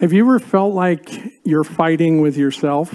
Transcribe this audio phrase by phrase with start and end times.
[0.00, 1.10] Have you ever felt like
[1.42, 2.94] you're fighting with yourself?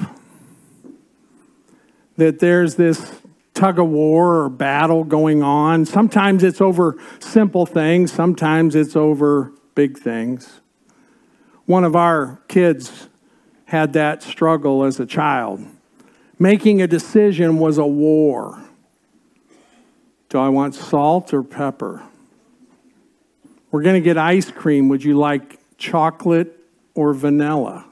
[2.15, 3.19] That there's this
[3.53, 5.85] tug of war or battle going on.
[5.85, 10.61] Sometimes it's over simple things, sometimes it's over big things.
[11.65, 13.09] One of our kids
[13.65, 15.65] had that struggle as a child.
[16.39, 18.63] Making a decision was a war.
[20.29, 22.01] Do I want salt or pepper?
[23.71, 24.87] We're going to get ice cream.
[24.87, 26.62] Would you like chocolate
[26.95, 27.85] or vanilla?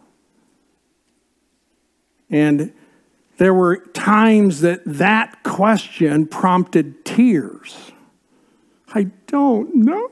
[2.29, 2.73] And
[3.37, 7.91] there were times that that question prompted tears.
[8.93, 10.11] I don't know.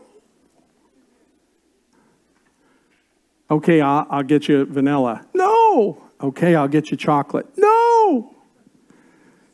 [3.51, 5.25] Okay, I'll, I'll, get you vanilla.
[5.33, 6.03] No.
[6.21, 7.47] Okay, I'll get you chocolate.
[7.57, 8.35] No.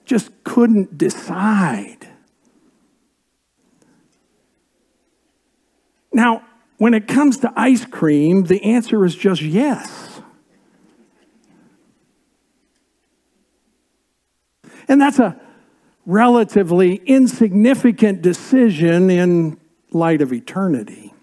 [0.04, 2.08] Just couldn't decide.
[6.12, 6.44] Now,
[6.78, 10.22] when it comes to ice cream, the answer is just yes.
[14.88, 15.40] And that's a
[16.06, 19.60] relatively insignificant decision in
[19.92, 21.14] light of eternity.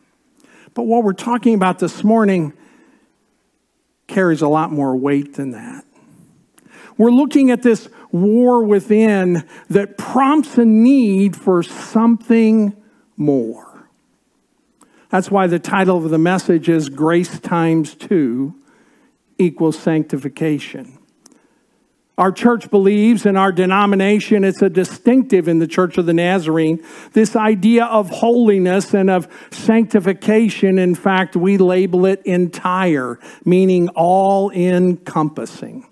[0.75, 2.55] But what we're talking about this morning
[4.09, 5.85] carries a lot more weight than that.
[6.97, 12.77] We're looking at this war within that prompts a need for something
[13.17, 13.72] more.
[15.13, 18.55] That's why the title of the message is Grace Times Two
[19.37, 20.99] equals Sanctification.
[22.17, 26.83] Our church believes in our denomination, it's a distinctive in the Church of the Nazarene,
[27.13, 30.79] this idea of holiness and of sanctification.
[30.79, 35.87] In fact, we label it entire, meaning all encompassing.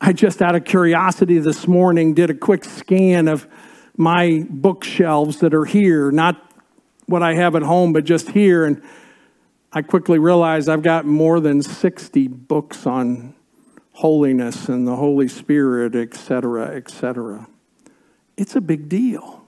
[0.00, 3.46] I just, out of curiosity this morning, did a quick scan of
[3.96, 6.42] my bookshelves that are here, not
[7.06, 8.64] what I have at home, but just here.
[8.64, 8.82] And
[9.72, 13.34] I quickly realized I've got more than 60 books on
[13.92, 17.48] holiness and the Holy Spirit, etc., etc.
[18.36, 19.44] It's a big deal.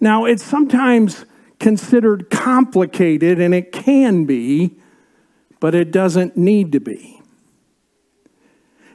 [0.00, 1.24] Now, it's sometimes
[1.58, 4.76] considered complicated, and it can be,
[5.60, 7.22] but it doesn't need to be.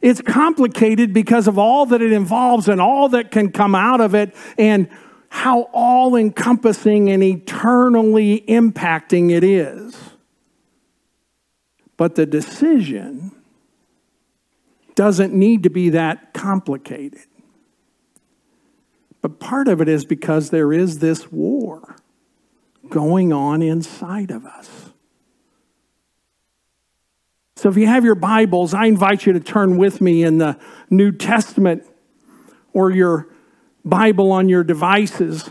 [0.01, 4.13] It's complicated because of all that it involves and all that can come out of
[4.13, 4.87] it, and
[5.29, 9.95] how all encompassing and eternally impacting it is.
[11.97, 13.31] But the decision
[14.95, 17.25] doesn't need to be that complicated.
[19.21, 21.95] But part of it is because there is this war
[22.89, 24.89] going on inside of us.
[27.55, 30.57] So if you have your Bibles, I invite you to turn with me in the
[30.89, 31.83] New Testament
[32.71, 33.27] or your
[33.85, 35.49] Bible on your devices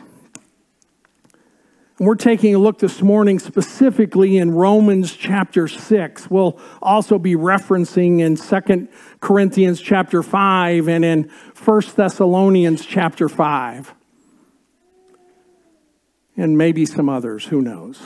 [2.01, 6.31] we're taking a look this morning specifically in Romans chapter 6.
[6.31, 8.89] We'll also be referencing in 2
[9.21, 11.31] Corinthians chapter 5 and in
[11.65, 13.95] 1 Thessalonians chapter 5.
[16.37, 18.01] And maybe some others, who knows.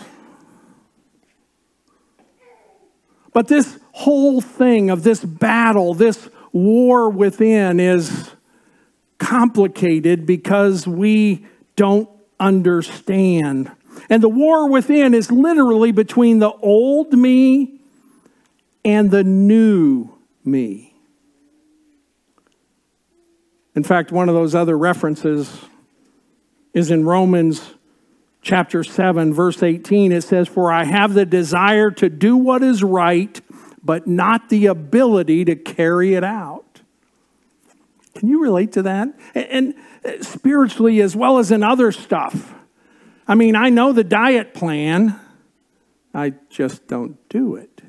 [3.34, 8.30] But this whole thing of this battle, this war within, is
[9.22, 11.46] complicated because we
[11.76, 12.08] don't
[12.40, 13.70] understand
[14.08, 17.80] and the war within is literally between the old me
[18.84, 20.10] and the new
[20.44, 20.94] me.
[23.74, 25.64] In fact, one of those other references
[26.74, 27.74] is in Romans
[28.42, 30.12] chapter 7, verse 18.
[30.12, 33.40] It says, For I have the desire to do what is right,
[33.82, 36.71] but not the ability to carry it out.
[38.22, 39.08] Can you relate to that?
[39.34, 39.74] And
[40.04, 42.54] uh, spiritually, as well as in other stuff.
[43.26, 45.18] I mean, I know the diet plan,
[46.14, 47.82] I just don't do it.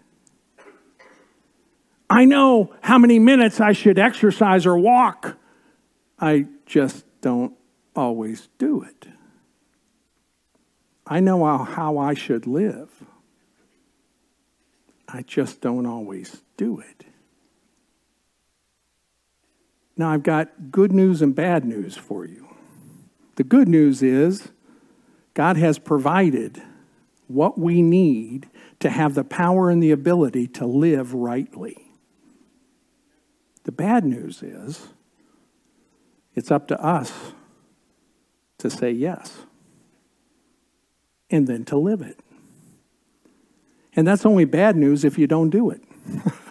[2.09, 5.37] I know how many minutes I should exercise or walk,
[6.19, 7.53] I just don't
[7.95, 9.05] always do it.
[11.05, 12.89] I know how, I should live.
[15.07, 17.05] I just don't always do it.
[19.95, 22.47] Now, I've got good news and bad news for you.
[23.35, 24.49] The good news is
[25.33, 26.61] God has provided
[27.27, 28.49] what we need
[28.79, 31.77] to have the power and the ability to live rightly.
[33.63, 34.87] The bad news is
[36.35, 37.31] it's up to us
[38.57, 39.45] to say yes
[41.29, 42.19] and then to live it.
[43.95, 45.81] And that's only bad news if you don't do it.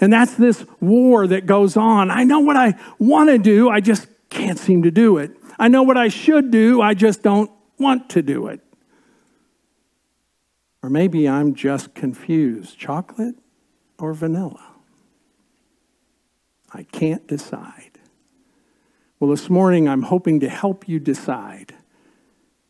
[0.00, 2.10] and that's this war that goes on.
[2.10, 5.32] I know what I want to do, I just can't seem to do it.
[5.58, 8.60] I know what I should do, I just don't want to do it.
[10.82, 13.34] Or maybe I'm just confused chocolate
[13.98, 14.62] or vanilla?
[16.72, 17.98] I can't decide.
[19.18, 21.74] Well, this morning I'm hoping to help you decide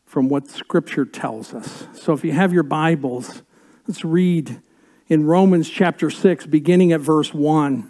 [0.05, 1.87] from what Scripture tells us.
[1.93, 3.43] So if you have your Bibles,
[3.85, 4.61] let's read
[5.09, 7.89] in Romans chapter 6, beginning at verse 1.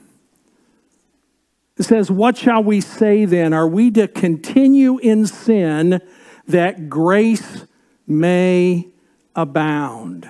[1.78, 3.54] It says, What shall we say then?
[3.54, 6.02] Are we to continue in sin
[6.48, 7.66] that grace
[8.06, 8.88] may
[9.36, 10.28] abound?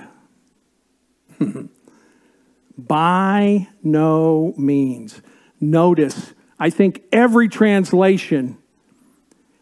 [2.77, 5.21] By no means.
[5.59, 8.57] Notice, I think every translation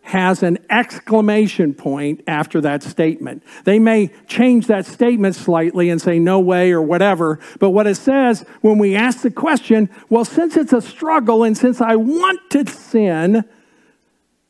[0.06, 3.44] has an exclamation point after that statement.
[3.63, 7.96] They may change that statement slightly and say no way or whatever, but what it
[7.96, 12.40] says when we ask the question, well, since it's a struggle and since I want
[12.52, 13.46] to sin,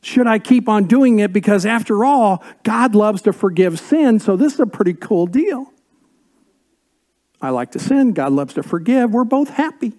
[0.01, 1.31] should I keep on doing it?
[1.31, 5.71] Because after all, God loves to forgive sin, so this is a pretty cool deal.
[7.41, 9.93] I like to sin, God loves to forgive, we're both happy.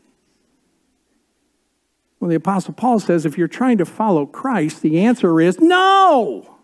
[2.26, 6.56] Well, the Apostle Paul says if you're trying to follow Christ, the answer is no!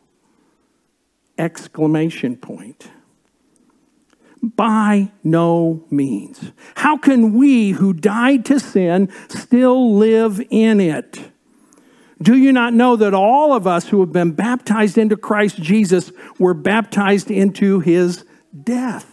[1.39, 2.91] Exclamation point.
[4.43, 6.51] By no means.
[6.75, 11.31] How can we who died to sin still live in it?
[12.21, 16.11] Do you not know that all of us who have been baptized into Christ Jesus
[16.41, 18.25] were baptized into his
[18.65, 19.12] death?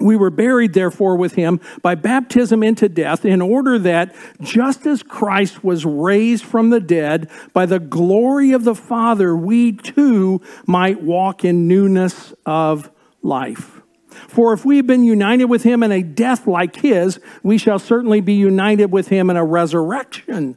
[0.00, 5.02] We were buried, therefore, with him by baptism into death, in order that just as
[5.02, 11.02] Christ was raised from the dead by the glory of the Father, we too might
[11.02, 12.90] walk in newness of
[13.22, 13.80] life.
[14.28, 17.78] For if we have been united with him in a death like his, we shall
[17.78, 20.56] certainly be united with him in a resurrection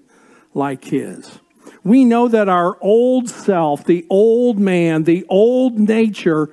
[0.53, 1.39] like his.
[1.83, 6.49] We know that our old self, the old man, the old nature,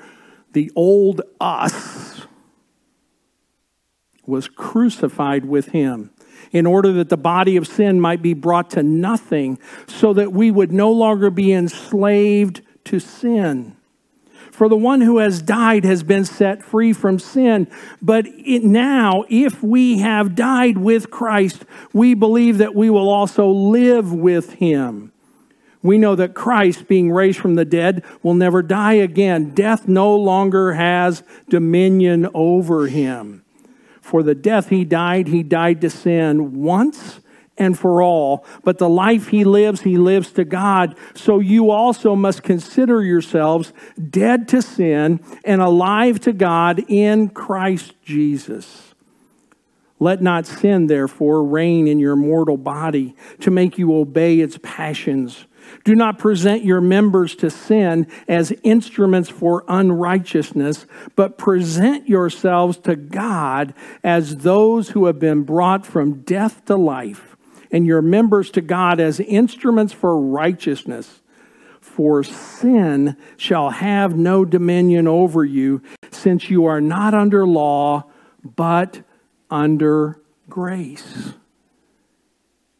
[0.52, 2.09] the old us,
[4.30, 6.10] was crucified with him
[6.52, 10.50] in order that the body of sin might be brought to nothing, so that we
[10.50, 13.76] would no longer be enslaved to sin.
[14.50, 17.66] For the one who has died has been set free from sin.
[18.02, 23.48] But it, now, if we have died with Christ, we believe that we will also
[23.48, 25.12] live with him.
[25.82, 29.54] We know that Christ, being raised from the dead, will never die again.
[29.54, 33.39] Death no longer has dominion over him.
[34.10, 37.20] For the death he died, he died to sin once
[37.56, 38.44] and for all.
[38.64, 40.96] But the life he lives, he lives to God.
[41.14, 43.72] So you also must consider yourselves
[44.10, 48.94] dead to sin and alive to God in Christ Jesus.
[50.00, 55.46] Let not sin, therefore, reign in your mortal body to make you obey its passions.
[55.90, 62.94] Do not present your members to sin as instruments for unrighteousness, but present yourselves to
[62.94, 67.36] God as those who have been brought from death to life,
[67.72, 71.22] and your members to God as instruments for righteousness.
[71.80, 75.82] For sin shall have no dominion over you,
[76.12, 78.04] since you are not under law,
[78.44, 79.02] but
[79.50, 81.32] under grace.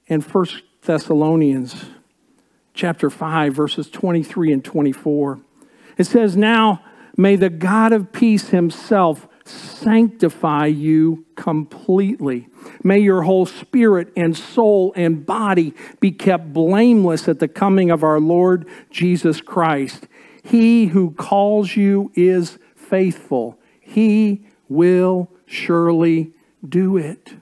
[0.09, 1.87] And First Thessalonians
[2.75, 5.41] chapter 5, verses 23 and 24.
[5.99, 6.83] It says, Now
[7.17, 12.49] may the God of peace himself sanctify you completely.
[12.83, 18.05] May your whole spirit and soul and body be kept blameless at the coming of
[18.05, 20.07] our Lord Jesus Christ.
[20.43, 26.33] He who calls you is faithful, he will surely
[26.67, 27.35] do it.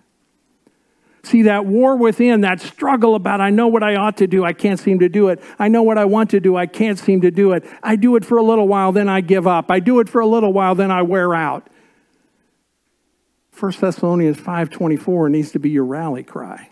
[1.28, 4.54] See, that war within, that struggle about, I know what I ought to do, I
[4.54, 5.42] can't seem to do it.
[5.58, 7.64] I know what I want to do, I can't seem to do it.
[7.82, 9.70] I do it for a little while, then I give up.
[9.70, 11.68] I do it for a little while, then I wear out.
[13.52, 16.70] 1 Thessalonians 5:24 needs to be your rally cry.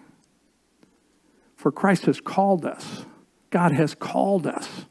[1.56, 3.04] For Christ has called us.
[3.50, 4.86] God has called us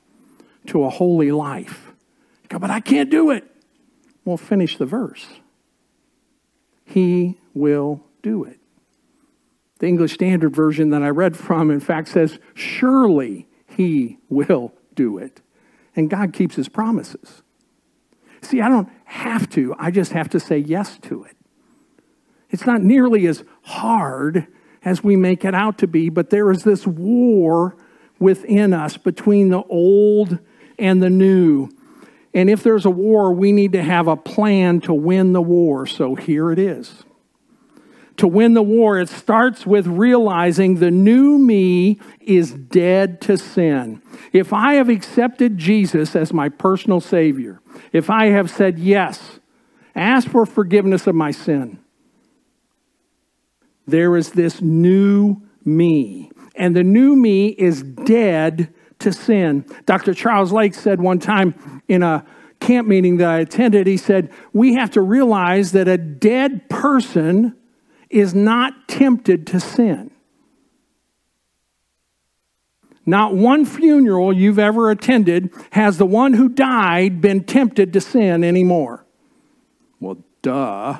[0.67, 1.91] to a holy life.
[2.49, 3.43] Go, but I can't do it.
[4.25, 5.25] We'll finish the verse.
[6.83, 8.59] He will do it.
[9.79, 15.17] The English Standard Version that I read from, in fact, says, Surely he will do
[15.17, 15.41] it.
[15.95, 17.41] And God keeps his promises.
[18.41, 21.35] See, I don't have to, I just have to say yes to it.
[22.49, 24.47] It's not nearly as hard
[24.83, 27.75] as we make it out to be, but there is this war
[28.19, 30.39] within us between the old
[30.77, 31.69] and the new.
[32.33, 35.85] And if there's a war, we need to have a plan to win the war.
[35.87, 37.03] So here it is
[38.17, 44.01] to win the war, it starts with realizing the new me is dead to sin.
[44.31, 47.59] If I have accepted Jesus as my personal Savior,
[47.91, 49.39] if I have said yes
[49.95, 51.79] ask for forgiveness of my sin.
[53.87, 56.31] There is this new me.
[56.55, 59.65] And the new me is dead to sin.
[59.85, 60.13] Dr.
[60.13, 62.25] Charles Lake said one time in a
[62.59, 67.55] camp meeting that I attended, he said, We have to realize that a dead person
[68.09, 70.11] is not tempted to sin.
[73.05, 78.43] Not one funeral you've ever attended has the one who died been tempted to sin
[78.43, 79.05] anymore.
[79.99, 80.97] Well, duh.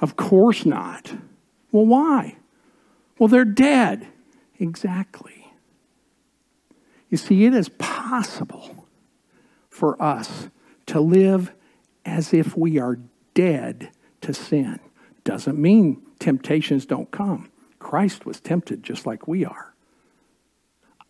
[0.00, 1.12] Of course not.
[1.72, 2.36] Well, why?
[3.18, 4.06] Well, they're dead.
[4.58, 5.52] Exactly.
[7.10, 8.86] You see, it is possible
[9.68, 10.48] for us
[10.86, 11.52] to live
[12.04, 12.98] as if we are
[13.34, 13.90] dead
[14.22, 14.80] to sin.
[15.24, 17.50] Doesn't mean temptations don't come.
[17.78, 19.74] Christ was tempted just like we are.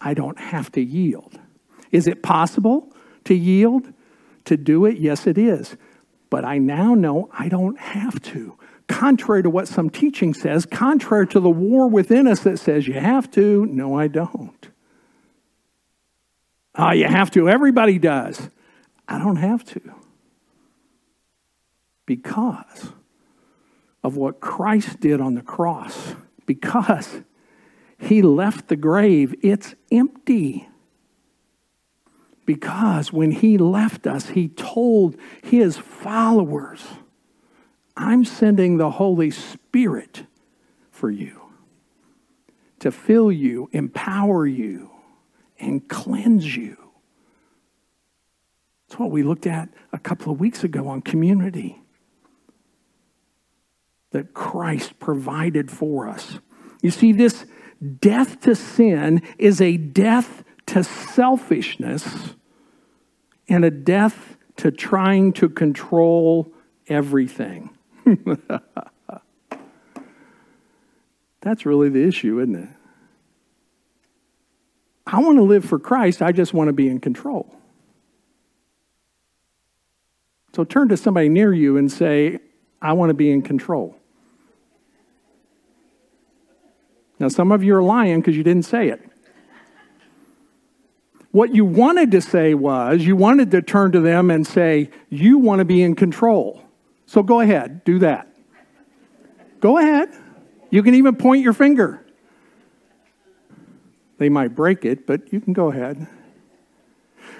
[0.00, 1.38] I don't have to yield.
[1.92, 2.92] Is it possible
[3.24, 3.92] to yield,
[4.46, 4.98] to do it?
[4.98, 5.76] Yes, it is.
[6.30, 8.56] But I now know I don't have to.
[8.88, 12.94] Contrary to what some teaching says, contrary to the war within us that says you
[12.94, 14.68] have to, no, I don't.
[16.74, 17.48] Ah, you have to.
[17.48, 18.48] Everybody does.
[19.06, 19.80] I don't have to.
[22.06, 22.92] Because
[24.10, 26.16] of what Christ did on the cross.
[26.44, 27.20] Because
[27.96, 30.68] he left the grave, it's empty.
[32.44, 36.84] Because when he left us, he told his followers,
[37.96, 40.24] I'm sending the Holy Spirit
[40.90, 41.40] for you
[42.80, 44.90] to fill you, empower you,
[45.60, 46.76] and cleanse you.
[48.88, 51.80] That's what we looked at a couple of weeks ago on community
[54.10, 56.38] that Christ provided for us.
[56.82, 57.46] You see, this
[58.00, 62.34] death to sin is a death to selfishness
[63.48, 66.52] and a death to trying to control
[66.86, 67.70] everything.
[71.40, 72.68] That's really the issue, isn't it?
[75.06, 77.56] I want to live for Christ, I just want to be in control.
[80.54, 82.40] So turn to somebody near you and say,
[82.82, 83.96] I want to be in control.
[87.20, 89.06] Now, some of you are lying because you didn't say it.
[91.32, 95.38] What you wanted to say was, you wanted to turn to them and say, You
[95.38, 96.64] want to be in control.
[97.06, 98.26] So go ahead, do that.
[99.60, 100.08] Go ahead.
[100.70, 102.04] You can even point your finger.
[104.18, 106.06] They might break it, but you can go ahead.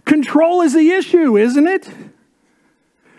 [0.05, 1.89] Control is the issue, isn't it?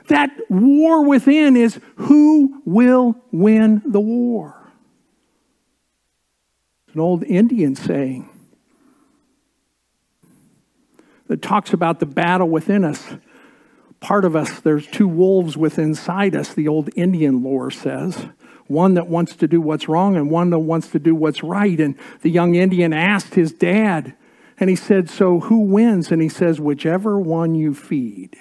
[0.07, 4.60] That war within is who will win the war.
[6.91, 8.29] It's an old Indian saying
[11.27, 13.13] that talks about the battle within us.
[14.01, 18.27] Part of us, there's two wolves within inside us, the old Indian lore says.
[18.67, 21.79] One that wants to do what's wrong and one that wants to do what's right.
[21.79, 24.13] And the young Indian asked his dad,
[24.59, 26.11] and he said, So who wins?
[26.11, 28.35] And he says, Whichever one you feed.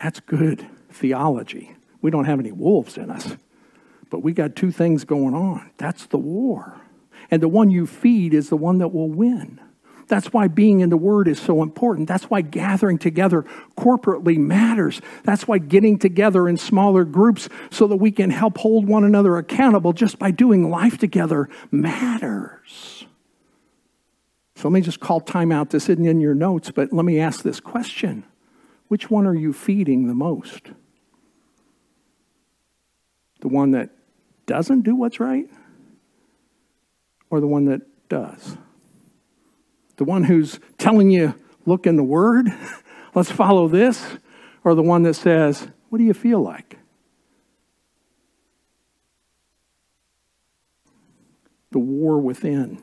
[0.00, 1.74] That's good theology.
[2.00, 3.36] We don't have any wolves in us.
[4.10, 5.70] But we got two things going on.
[5.76, 6.80] That's the war.
[7.30, 9.60] And the one you feed is the one that will win.
[10.08, 12.08] That's why being in the Word is so important.
[12.08, 13.44] That's why gathering together
[13.76, 15.02] corporately matters.
[15.24, 19.36] That's why getting together in smaller groups so that we can help hold one another
[19.36, 23.04] accountable just by doing life together matters.
[24.56, 25.70] So let me just call time out.
[25.70, 28.24] This isn't in your notes, but let me ask this question
[28.88, 30.70] Which one are you feeding the most?
[33.40, 33.90] The one that
[34.48, 35.48] doesn't do what's right
[37.30, 38.56] or the one that does?
[39.96, 41.34] The one who's telling you,
[41.66, 42.52] look in the Word,
[43.14, 44.04] let's follow this,
[44.64, 46.78] or the one that says, what do you feel like?
[51.70, 52.82] The war within.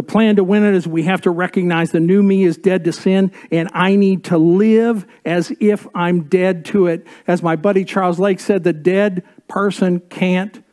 [0.00, 2.84] The plan to win it is we have to recognize the new me is dead
[2.84, 7.06] to sin, and I need to live as if I'm dead to it.
[7.26, 10.64] As my buddy Charles Lake said, the dead person can't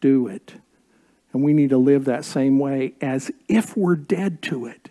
[0.00, 0.54] do it.
[1.32, 4.88] And we need to live that same way as if we're dead to it.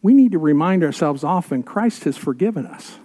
[0.00, 2.96] We need to remind ourselves often Christ has forgiven us.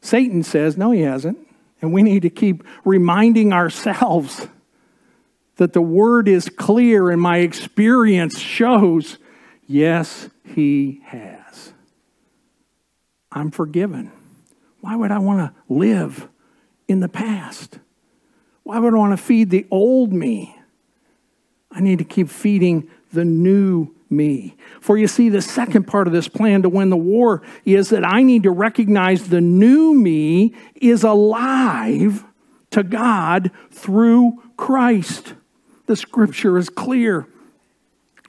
[0.00, 1.38] Satan says, no, he hasn't.
[1.80, 4.48] And we need to keep reminding ourselves
[5.62, 9.16] that the word is clear and my experience shows,
[9.68, 11.72] yes, he has.
[13.30, 14.10] I'm forgiven.
[14.80, 16.28] Why would I want to live
[16.88, 17.78] in the past?
[18.64, 20.58] Why would I want to feed the old me?
[21.70, 24.56] I need to keep feeding the new me.
[24.80, 28.04] For you see, the second part of this plan to win the war is that
[28.04, 32.24] I need to recognize the new me is alive
[32.72, 35.34] to God through Christ.
[35.92, 37.26] The scripture is clear.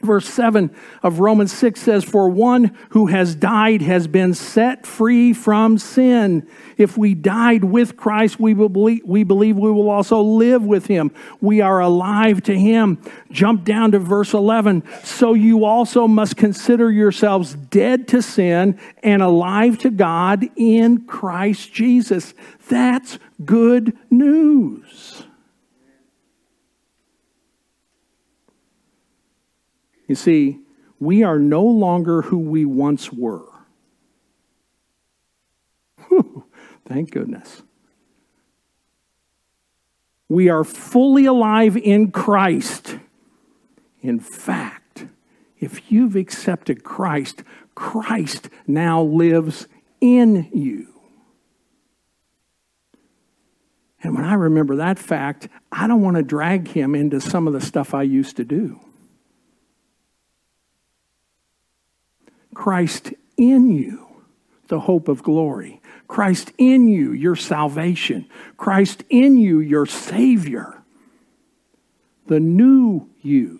[0.01, 0.70] Verse 7
[1.01, 6.46] of Romans 6 says, For one who has died has been set free from sin.
[6.75, 11.12] If we died with Christ, we, believe, we believe we will also live with him.
[11.39, 13.01] We are alive to him.
[13.32, 14.84] Jump down to verse 11.
[15.05, 21.72] So you also must consider yourselves dead to sin and alive to God in Christ
[21.72, 22.34] Jesus.
[22.67, 25.24] That's good news.
[30.07, 30.60] You see,
[31.00, 33.48] we are no longer who we once were.
[36.07, 36.45] Whew,
[36.86, 37.63] thank goodness.
[40.29, 42.98] We are fully alive in Christ.
[44.01, 45.05] In fact,
[45.60, 47.43] if you've accepted Christ,
[47.75, 49.67] Christ now lives
[50.01, 50.88] in you.
[54.01, 57.53] And when I remember that fact, I don't want to drag him into some of
[57.53, 58.79] the stuff I used to do.
[62.53, 64.07] Christ in you,
[64.67, 65.81] the hope of glory.
[66.07, 68.27] Christ in you, your salvation.
[68.57, 70.83] Christ in you, your Savior.
[72.27, 73.60] The new you.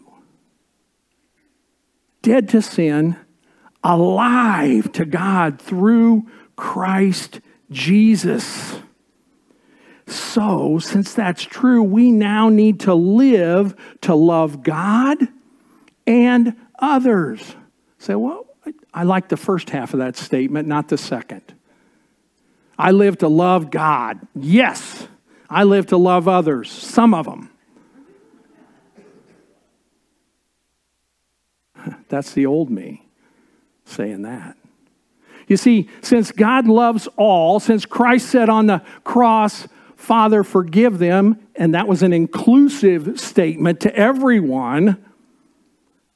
[2.22, 3.18] Dead to sin,
[3.84, 8.80] alive to God through Christ Jesus.
[10.06, 15.18] So, since that's true, we now need to live to love God
[16.06, 17.56] and others.
[17.98, 18.46] Say, well,
[18.94, 21.54] I like the first half of that statement, not the second.
[22.78, 24.20] I live to love God.
[24.36, 25.08] Yes,
[25.50, 27.50] I live to love others, some of them.
[32.10, 33.06] That's the old me
[33.86, 34.56] saying that.
[35.48, 41.40] You see, since God loves all, since Christ said on the cross, Father, forgive them,
[41.56, 45.04] and that was an inclusive statement to everyone,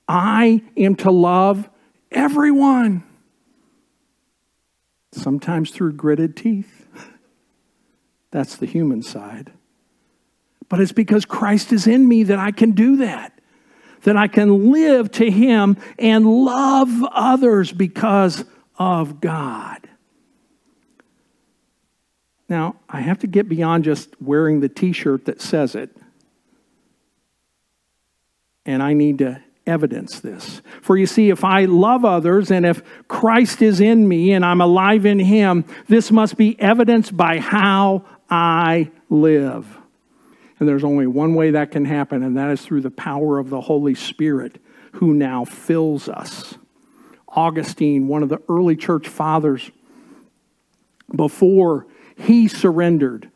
[0.07, 1.69] I am to love
[2.11, 3.03] Everyone.
[5.11, 6.85] Sometimes through gritted teeth.
[8.31, 9.51] That's the human side.
[10.69, 13.33] But it's because Christ is in me that I can do that.
[14.03, 18.45] That I can live to Him and love others because
[18.77, 19.87] of God.
[22.49, 25.95] Now, I have to get beyond just wearing the t shirt that says it.
[28.65, 30.61] And I need to evidence this.
[30.81, 34.61] For you see, if I love others and if Christ is in me and I'm
[34.61, 39.67] alive in him, this must be evidenced by how I live.
[40.59, 43.49] And there's only one way that can happen, and that is through the power of
[43.49, 44.59] the Holy Spirit
[44.93, 46.55] who now fills us.
[47.27, 49.69] Augustine, one of the early church fathers,
[51.15, 51.85] before
[52.17, 53.29] he surrendered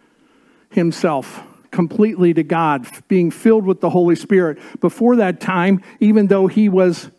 [0.72, 4.60] himself completely to God, being filled with the Holy Spirit.
[4.80, 7.10] Before that time, even though he was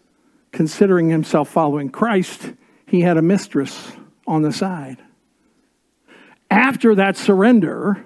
[0.53, 2.53] considering himself following Christ,
[2.87, 3.93] he had a mistress
[4.27, 4.99] on the side.
[6.51, 8.05] After that surrender,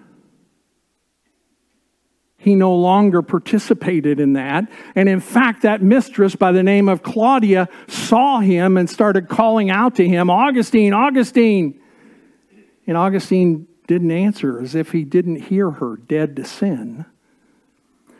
[2.39, 4.71] he no longer participated in that.
[4.95, 9.69] And in fact, that mistress by the name of Claudia saw him and started calling
[9.69, 11.81] out to him, Augustine, Augustine.
[12.87, 17.07] And Augustine didn't answer as if he didn't hear her dead to sin.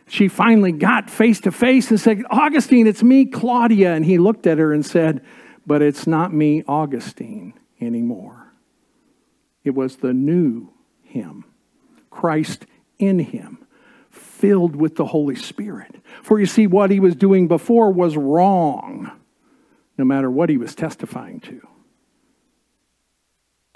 [0.07, 3.93] She finally got face to face and said, Augustine, it's me, Claudia.
[3.93, 5.21] And he looked at her and said,
[5.65, 8.53] But it's not me, Augustine, anymore.
[9.65, 10.69] It was the new
[11.03, 11.43] him,
[12.09, 12.65] Christ
[12.99, 13.65] in him,
[14.09, 15.95] filled with the Holy Spirit.
[16.23, 19.11] For you see, what he was doing before was wrong,
[19.97, 21.67] no matter what he was testifying to.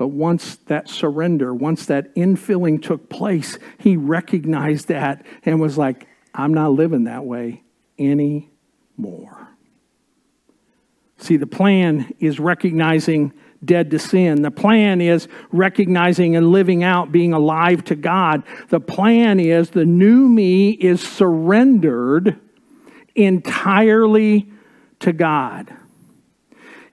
[0.01, 6.07] But once that surrender, once that infilling took place, he recognized that and was like,
[6.33, 7.61] I'm not living that way
[7.99, 9.49] anymore.
[11.19, 13.31] See, the plan is recognizing
[13.63, 14.41] dead to sin.
[14.41, 18.41] The plan is recognizing and living out being alive to God.
[18.69, 22.39] The plan is the new me is surrendered
[23.13, 24.51] entirely
[25.01, 25.71] to God.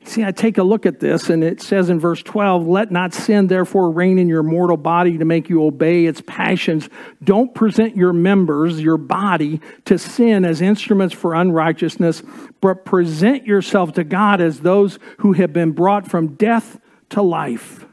[0.08, 3.12] See, I take a look at this, and it says in verse 12, Let not
[3.12, 6.88] sin therefore reign in your mortal body to make you obey its passions.
[7.22, 12.22] Don't present your members, your body, to sin as instruments for unrighteousness,
[12.62, 17.84] but present yourself to God as those who have been brought from death to life.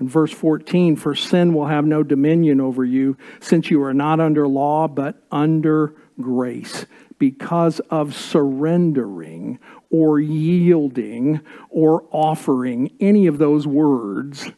[0.00, 4.20] In verse 14, for sin will have no dominion over you, since you are not
[4.20, 6.84] under law, but under grace.
[7.20, 14.48] because of surrendering or yielding or offering any of those words,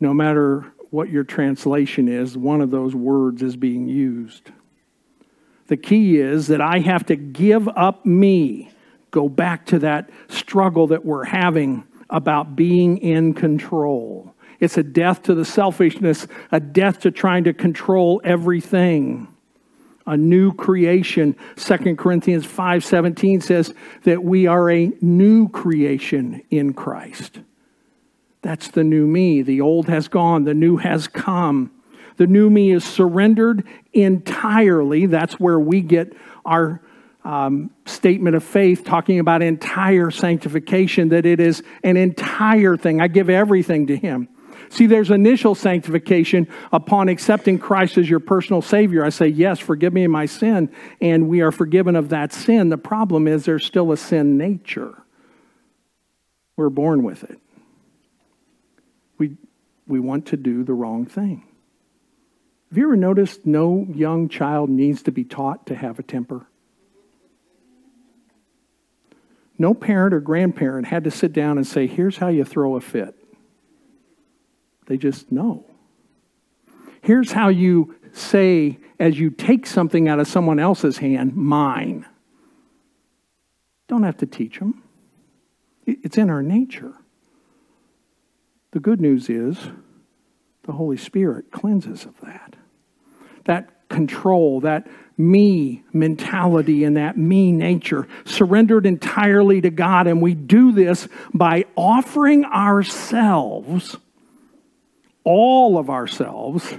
[0.00, 4.50] no matter what your translation is, one of those words is being used.
[5.66, 8.70] The key is that I have to give up me,
[9.10, 14.32] go back to that struggle that we're having about being in control.
[14.60, 19.28] It's a death to the selfishness, a death to trying to control everything.
[20.06, 21.36] A new creation.
[21.56, 27.40] 2 Corinthians 5:17 says that we are a new creation in Christ.
[28.42, 29.42] That's the new me.
[29.42, 31.72] The old has gone, the new has come.
[32.16, 35.06] The new me is surrendered entirely.
[35.06, 36.14] That's where we get
[36.44, 36.80] our
[37.24, 43.00] um, statement of faith talking about entire sanctification, that it is an entire thing.
[43.00, 44.28] I give everything to Him.
[44.68, 49.04] See, there's initial sanctification upon accepting Christ as your personal Savior.
[49.04, 52.68] I say, Yes, forgive me my sin, and we are forgiven of that sin.
[52.68, 55.02] The problem is there's still a sin nature.
[56.56, 57.38] We're born with it.
[59.18, 59.36] We,
[59.86, 61.44] we want to do the wrong thing.
[62.70, 66.46] Have you ever noticed no young child needs to be taught to have a temper?
[69.58, 72.80] No parent or grandparent had to sit down and say, Here's how you throw a
[72.80, 73.14] fit.
[74.86, 75.64] They just know.
[77.02, 82.06] Here's how you say, as you take something out of someone else's hand, mine.
[83.88, 84.82] Don't have to teach them,
[85.86, 86.94] it's in our nature.
[88.72, 89.70] The good news is
[90.64, 92.56] the Holy Spirit cleanses of that.
[93.44, 100.08] That control, that me mentality, and that me nature, surrendered entirely to God.
[100.08, 103.96] And we do this by offering ourselves,
[105.26, 106.72] all of ourselves.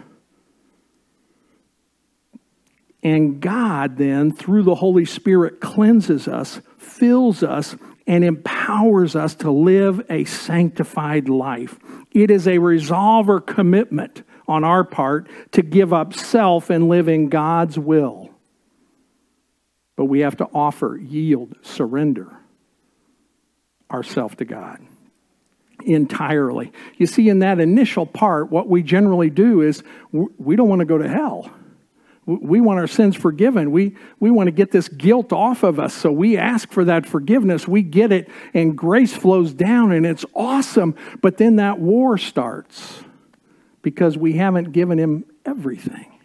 [3.04, 7.76] And God then, through the Holy Spirit, cleanses us, fills us,
[8.08, 11.78] and empowers us to live a sanctified life.
[12.12, 17.10] It is a resolve or commitment on our part to give up self and live
[17.10, 18.30] in God's will.
[19.98, 22.40] But we have to offer, yield, surrender
[23.92, 24.80] ourself to God
[25.86, 26.72] entirely.
[26.98, 30.86] You see, in that initial part, what we generally do is we don't want to
[30.86, 31.52] go to hell.
[32.26, 33.72] We want our sins forgiven.
[33.72, 35.94] We, we want to get this guilt off of us.
[35.94, 37.68] So we ask for that forgiveness.
[37.68, 40.96] We get it, and grace flows down, and it's awesome.
[41.22, 43.02] But then that war starts
[43.82, 46.20] because we haven't given him everything.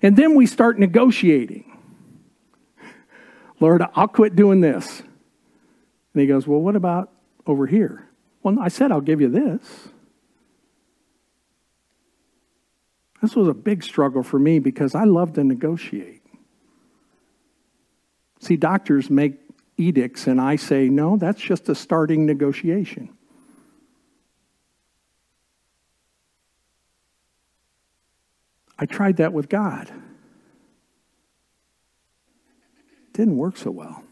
[0.00, 1.64] And then we start negotiating.
[3.58, 5.00] Lord, I'll quit doing this.
[6.14, 7.10] And he goes, Well, what about
[7.46, 8.07] over here?
[8.42, 9.88] Well, I said I'll give you this.
[13.20, 16.22] This was a big struggle for me because I love to negotiate.
[18.40, 19.34] See, doctors make
[19.76, 23.10] edicts, and I say, no, that's just a starting negotiation.
[28.78, 29.90] I tried that with God.
[33.08, 34.04] It didn't work so well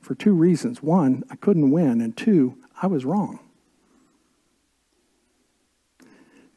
[0.00, 0.82] for two reasons.
[0.82, 3.38] One, I couldn't win, and two, I was wrong.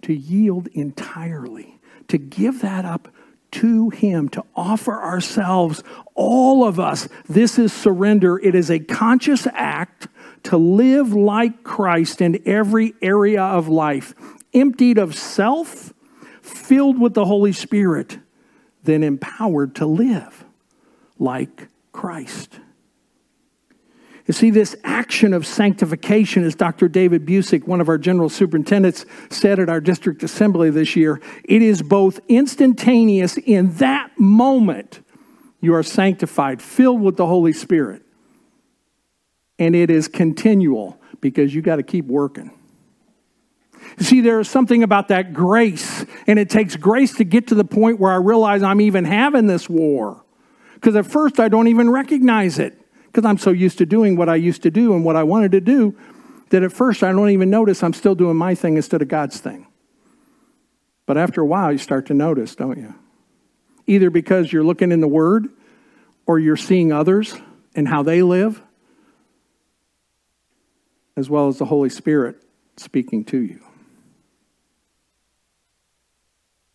[0.06, 3.08] To yield entirely to give that up
[3.52, 5.82] to Him, to offer ourselves,
[6.14, 7.08] all of us.
[7.28, 8.38] This is surrender.
[8.38, 10.08] It is a conscious act
[10.44, 14.14] to live like Christ in every area of life,
[14.54, 15.94] emptied of self,
[16.42, 18.20] filled with the Holy Spirit,
[18.84, 20.46] then empowered to live
[21.18, 22.60] like Christ.
[24.28, 26.88] You see, this action of sanctification, as Dr.
[26.88, 31.62] David Busic, one of our general superintendents, said at our district assembly this year, it
[31.62, 35.02] is both instantaneous in that moment
[35.62, 38.02] you are sanctified, filled with the Holy Spirit,
[39.60, 42.52] and it is continual because you got to keep working.
[44.00, 47.56] You see, there is something about that grace, and it takes grace to get to
[47.56, 50.24] the point where I realize I'm even having this war.
[50.74, 52.80] Because at first I don't even recognize it
[53.16, 55.54] because I'm so used to doing what I used to do and what I wanted
[55.54, 55.98] to do
[56.50, 59.40] that at first I don't even notice I'm still doing my thing instead of God's
[59.40, 59.68] thing.
[61.06, 62.94] But after a while, you start to notice, don't you?
[63.88, 65.48] Either because you're looking in the Word
[66.26, 67.34] or you're seeing others
[67.74, 68.62] and how they live,
[71.16, 72.44] as well as the Holy Spirit
[72.76, 73.62] speaking to you.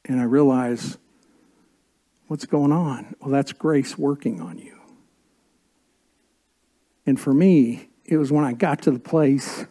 [0.06, 0.96] And I realize
[2.28, 3.14] what's going on?
[3.20, 4.79] Well, that's grace working on you.
[7.10, 9.66] And for me, it was when I got to the place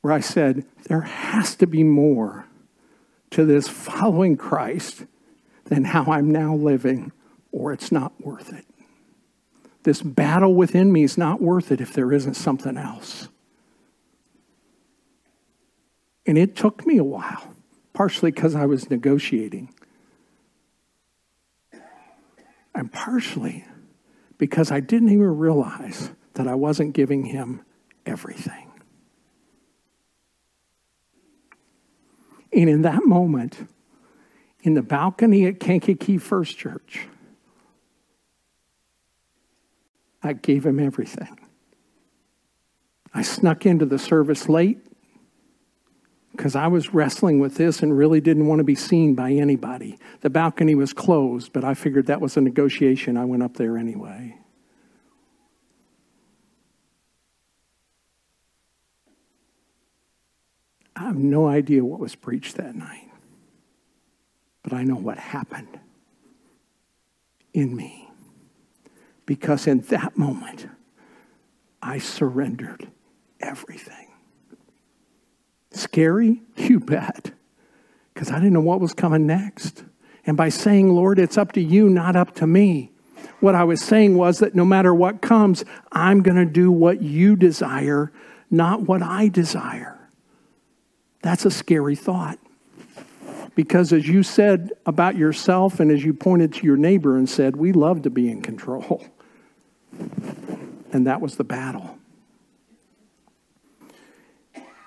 [0.00, 2.46] where I said, there has to be more
[3.30, 5.04] to this following Christ
[5.66, 7.12] than how I'm now living
[7.52, 8.64] or it's not worth it.
[9.84, 13.28] This battle within me is not worth it if there isn't something else.
[16.26, 17.54] And it took me a while,
[17.92, 19.72] partially because I was negotiating,
[22.74, 23.64] and partially
[24.40, 27.60] because I didn't even realize that I wasn't giving him
[28.06, 28.72] everything.
[32.50, 33.68] And in that moment,
[34.62, 37.06] in the balcony at Kankakee First Church,
[40.22, 41.38] I gave him everything.
[43.12, 44.78] I snuck into the service late
[46.40, 49.98] because I was wrestling with this and really didn't want to be seen by anybody.
[50.22, 53.18] The balcony was closed, but I figured that was a negotiation.
[53.18, 54.38] I went up there anyway.
[60.96, 63.10] I have no idea what was preached that night,
[64.62, 65.78] but I know what happened
[67.52, 68.10] in me.
[69.26, 70.68] Because in that moment,
[71.82, 72.90] I surrendered
[73.40, 74.09] everything.
[75.70, 76.42] Scary?
[76.56, 77.32] You bet.
[78.12, 79.84] Because I didn't know what was coming next.
[80.26, 82.90] And by saying, Lord, it's up to you, not up to me,
[83.40, 87.02] what I was saying was that no matter what comes, I'm going to do what
[87.02, 88.12] you desire,
[88.50, 89.98] not what I desire.
[91.22, 92.38] That's a scary thought.
[93.54, 97.56] Because as you said about yourself and as you pointed to your neighbor and said,
[97.56, 99.04] we love to be in control.
[100.92, 101.98] And that was the battle.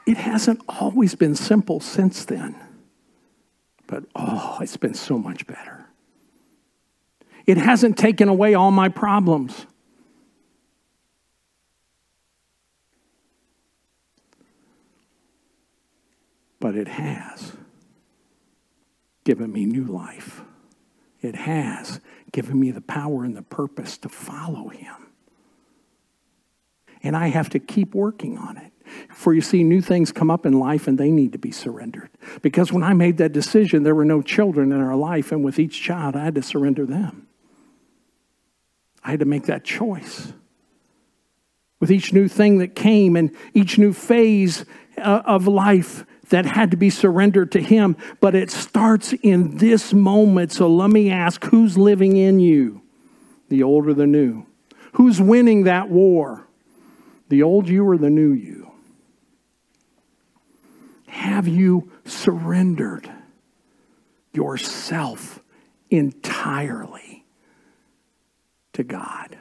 [0.05, 2.55] It hasn't always been simple since then,
[3.87, 5.85] but oh, it's been so much better.
[7.45, 9.65] It hasn't taken away all my problems.
[16.59, 17.53] But it has
[19.23, 20.41] given me new life.
[21.21, 24.95] It has given me the power and the purpose to follow Him.
[27.01, 28.72] And I have to keep working on it.
[29.09, 32.09] For you see, new things come up in life and they need to be surrendered.
[32.41, 35.59] Because when I made that decision, there were no children in our life, and with
[35.59, 37.27] each child, I had to surrender them.
[39.03, 40.33] I had to make that choice.
[41.79, 44.65] With each new thing that came and each new phase
[44.97, 49.93] uh, of life that had to be surrendered to Him, but it starts in this
[49.93, 50.51] moment.
[50.51, 52.81] So let me ask who's living in you?
[53.49, 54.45] The old or the new?
[54.93, 56.47] Who's winning that war?
[57.29, 58.72] The old you or the new you?
[61.13, 63.07] Have you surrendered
[64.33, 65.43] yourself
[65.91, 67.23] entirely
[68.73, 69.37] to God?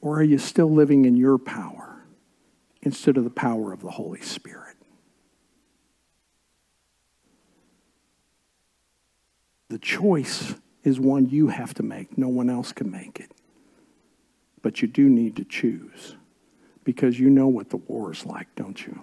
[0.00, 2.02] Or are you still living in your power
[2.82, 4.76] instead of the power of the Holy Spirit?
[9.68, 12.18] The choice is one you have to make.
[12.18, 13.30] No one else can make it.
[14.60, 16.16] But you do need to choose
[16.84, 19.00] because you know what the war is like, don't you?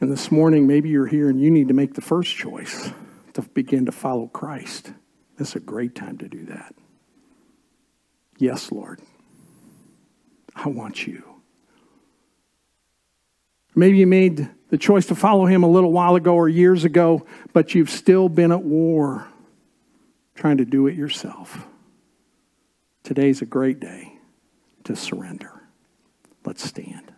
[0.00, 2.90] And this morning, maybe you're here and you need to make the first choice
[3.34, 4.92] to begin to follow Christ.
[5.36, 6.74] This is a great time to do that.
[8.38, 9.00] Yes, Lord,
[10.54, 11.22] I want you.
[13.74, 17.24] Maybe you made the choice to follow him a little while ago or years ago,
[17.52, 19.28] but you've still been at war
[20.34, 21.66] trying to do it yourself.
[23.02, 24.11] Today's a great day
[24.84, 25.62] to surrender.
[26.44, 27.12] Let's stand.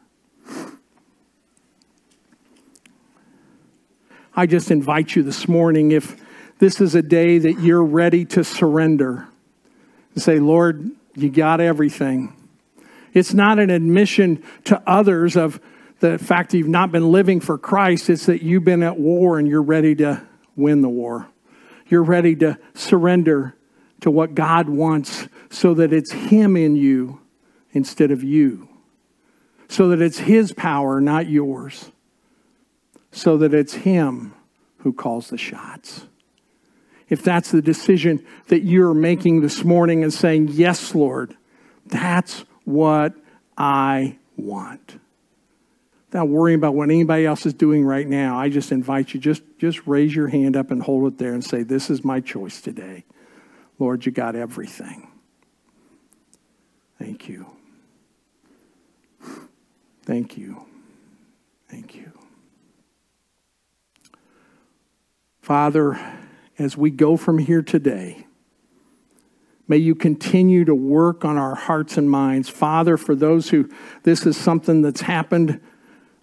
[4.36, 6.20] I just invite you this morning, if
[6.58, 9.28] this is a day that you're ready to surrender,
[10.16, 12.34] say, Lord, you got everything.
[13.12, 15.60] It's not an admission to others of
[16.00, 19.38] the fact that you've not been living for Christ, it's that you've been at war
[19.38, 21.28] and you're ready to win the war.
[21.86, 23.54] You're ready to surrender
[24.00, 27.20] to what God wants so that it's Him in you
[27.74, 28.68] instead of you.
[29.68, 31.90] So that it's His power, not yours.
[33.12, 34.32] So that it's Him
[34.78, 36.06] who calls the shots.
[37.08, 41.36] If that's the decision that you're making this morning and saying, Yes, Lord,
[41.86, 43.14] that's what
[43.58, 44.98] I want.
[46.12, 48.38] Not worrying about what anybody else is doing right now.
[48.38, 51.44] I just invite you, just, just raise your hand up and hold it there and
[51.44, 53.04] say, This is my choice today.
[53.78, 55.08] Lord, you got everything.
[56.98, 57.53] Thank you.
[60.04, 60.66] Thank you.
[61.68, 62.12] Thank you.
[65.40, 65.98] Father,
[66.58, 68.26] as we go from here today,
[69.66, 72.50] may you continue to work on our hearts and minds.
[72.50, 73.70] Father, for those who
[74.02, 75.60] this is something that's happened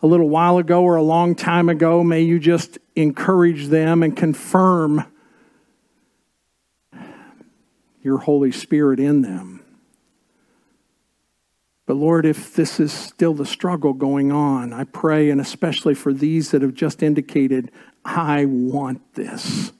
[0.04, 4.16] a little while ago or a long time ago, may you just encourage them and
[4.16, 5.06] confirm
[8.04, 9.61] your Holy Spirit in them.
[11.92, 16.14] But Lord, if this is still the struggle going on, I pray, and especially for
[16.14, 17.70] these that have just indicated,
[18.06, 19.74] I want this.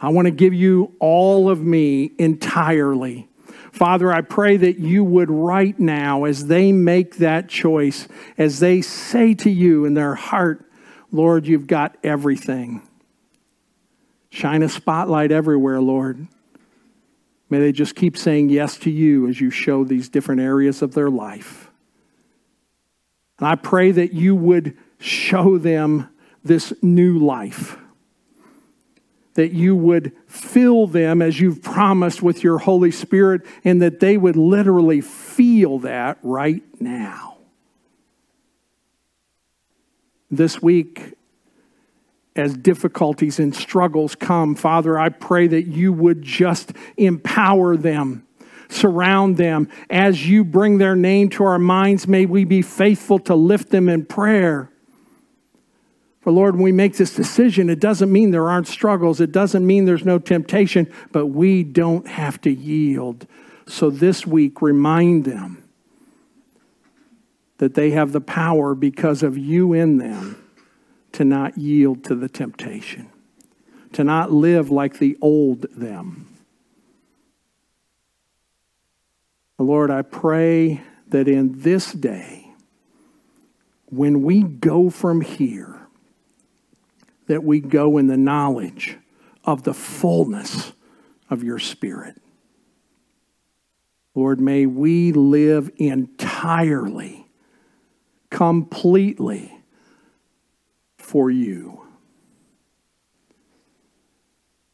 [0.00, 3.28] I want to give you all of me entirely.
[3.70, 8.80] Father, I pray that you would right now, as they make that choice, as they
[8.80, 10.64] say to you in their heart,
[11.12, 12.80] Lord, you've got everything.
[14.30, 16.28] Shine a spotlight everywhere, Lord.
[17.50, 20.94] May they just keep saying yes to you as you show these different areas of
[20.94, 21.70] their life.
[23.38, 26.08] And I pray that you would show them
[26.42, 27.76] this new life,
[29.34, 34.16] that you would fill them as you've promised with your Holy Spirit, and that they
[34.16, 37.38] would literally feel that right now.
[40.30, 41.14] This week,
[42.36, 48.26] as difficulties and struggles come, Father, I pray that you would just empower them,
[48.68, 49.68] surround them.
[49.88, 53.88] As you bring their name to our minds, may we be faithful to lift them
[53.88, 54.70] in prayer.
[56.22, 59.64] For Lord, when we make this decision, it doesn't mean there aren't struggles, it doesn't
[59.64, 63.26] mean there's no temptation, but we don't have to yield.
[63.66, 65.62] So this week, remind them
[67.58, 70.43] that they have the power because of you in them
[71.14, 73.08] to not yield to the temptation,
[73.92, 76.28] to not live like the old them.
[79.56, 82.48] Lord, I pray that in this day,
[83.86, 85.86] when we go from here,
[87.28, 88.98] that we go in the knowledge
[89.44, 90.72] of the fullness
[91.30, 92.20] of your Spirit.
[94.16, 97.28] Lord, may we live entirely,
[98.30, 99.60] completely
[101.14, 101.80] for you.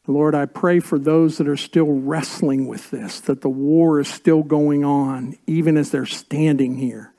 [0.07, 4.09] Lord, I pray for those that are still wrestling with this, that the war is
[4.09, 7.13] still going on, even as they're standing here.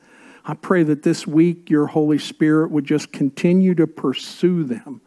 [0.44, 5.02] I pray that this week your Holy Spirit would just continue to pursue them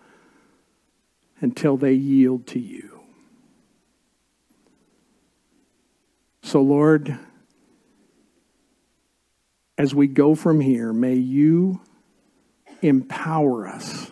[1.41, 3.01] until they yield to you.
[6.45, 7.19] So, Lord,
[9.77, 11.81] as we go from here, may you
[12.85, 14.11] empower us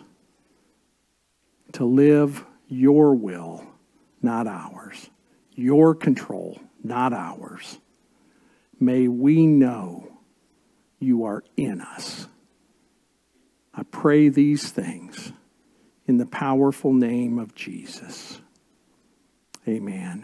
[1.73, 3.65] to live your will,
[4.21, 5.09] not ours,
[5.53, 7.79] your control, not ours.
[8.79, 10.07] May we know
[10.99, 12.27] you are in us.
[13.73, 15.31] I pray these things
[16.07, 18.39] in the powerful name of Jesus.
[19.67, 20.21] Amen.